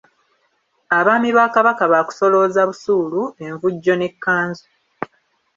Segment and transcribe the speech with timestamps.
[0.97, 4.65] Abaami ba Kabaka baakusolooza busuulu, envujjo n’ekkanzu.